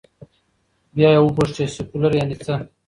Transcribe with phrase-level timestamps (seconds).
[0.95, 2.53] بیا یې وپوښت، چې سیکولر یعنې څه؟